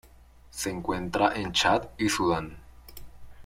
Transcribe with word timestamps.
Se 0.49 0.71
encuentra 0.71 1.33
en 1.35 1.51
Chad 1.51 1.89
y 1.99 2.09
Sudán. 2.09 2.57